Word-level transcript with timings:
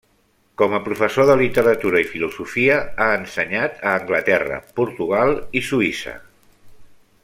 Com 0.59 0.71
a 0.77 0.79
professor 0.85 1.27
de 1.29 1.35
literatura 1.41 2.01
i 2.05 2.07
filosofia, 2.13 2.79
ha 3.05 3.09
ensenyat 3.19 3.87
a 3.91 3.95
Anglaterra, 4.01 4.61
Portugal 4.81 5.39
i 5.61 5.67
Suïssa. 5.71 6.21